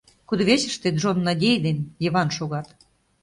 Кудывечыште 0.27 0.87
Джон 0.97 1.17
Надей 1.25 1.57
ден 1.65 1.77
Йыван 2.03 2.29
шогат. 2.37 2.67